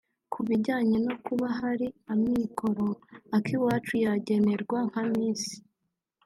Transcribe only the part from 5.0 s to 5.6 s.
Miss